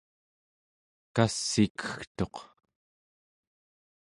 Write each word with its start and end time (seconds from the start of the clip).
kass'ikegtuq 1.15 2.35